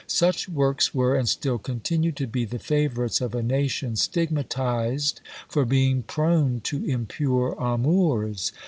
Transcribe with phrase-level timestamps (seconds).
[0.07, 5.63] Such works were, and still continue to be, the favourites of a nation stigmatized for
[5.63, 8.51] being prone to impure amours.